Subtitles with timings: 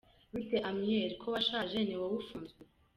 [0.33, 2.61] «Bite Amiel, ko washaje, ni wowe ufunzwe»?